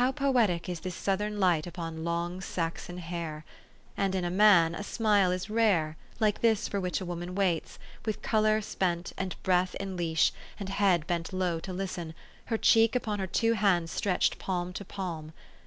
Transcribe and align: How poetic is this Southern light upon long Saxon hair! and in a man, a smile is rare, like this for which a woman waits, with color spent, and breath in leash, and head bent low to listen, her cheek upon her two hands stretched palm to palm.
How 0.00 0.12
poetic 0.12 0.66
is 0.70 0.80
this 0.80 0.94
Southern 0.94 1.38
light 1.38 1.66
upon 1.66 2.02
long 2.02 2.40
Saxon 2.40 2.96
hair! 2.96 3.44
and 3.98 4.14
in 4.14 4.24
a 4.24 4.30
man, 4.30 4.74
a 4.74 4.82
smile 4.82 5.30
is 5.30 5.50
rare, 5.50 5.98
like 6.18 6.40
this 6.40 6.66
for 6.66 6.80
which 6.80 7.02
a 7.02 7.04
woman 7.04 7.34
waits, 7.34 7.78
with 8.06 8.22
color 8.22 8.62
spent, 8.62 9.12
and 9.18 9.36
breath 9.42 9.74
in 9.74 9.94
leash, 9.94 10.32
and 10.58 10.70
head 10.70 11.06
bent 11.06 11.34
low 11.34 11.60
to 11.60 11.74
listen, 11.74 12.14
her 12.46 12.56
cheek 12.56 12.96
upon 12.96 13.18
her 13.18 13.26
two 13.26 13.52
hands 13.52 13.90
stretched 13.92 14.38
palm 14.38 14.72
to 14.72 14.86
palm. 14.86 15.34